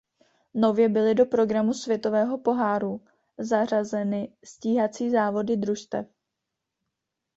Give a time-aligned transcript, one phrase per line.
[0.53, 3.01] Nově byly do programu světového poháru
[3.37, 6.07] zařazeny stíhací závody družstev.